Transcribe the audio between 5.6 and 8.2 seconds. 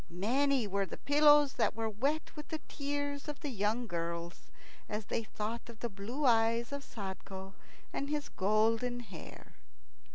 of the blue eyes of Sadko and